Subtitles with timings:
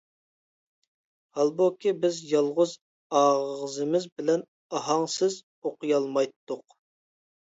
[1.39, 2.71] ھالبۇكى، بىز يالغۇز
[3.19, 4.45] ئاغزىمىز بىلەن
[4.79, 5.35] ئاھاڭسىز
[5.69, 6.77] ئوقۇيالمايتتۇق.